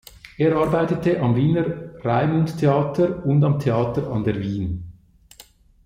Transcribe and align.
Er 0.37 0.55
arbeitete 0.55 1.19
am 1.19 1.35
Wiener 1.35 1.93
Raimundtheater 2.03 3.23
und 3.23 3.43
am 3.43 3.59
Theater 3.59 4.09
an 4.11 4.23
der 4.23 4.39
Wien. 4.39 4.93